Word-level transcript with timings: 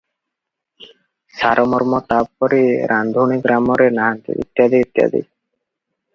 ସାରମର୍ମ, 1.41 1.99
ତା'ପରି 2.13 2.63
ରାନ୍ଧୁଣୀ 2.93 3.39
ଗ୍ରାମରେ 3.45 3.89
ନାହାନ୍ତି, 4.01 4.39
ଇତ୍ୟାଦି 4.47 4.83
ଇତ୍ୟାଦି। 4.89 5.25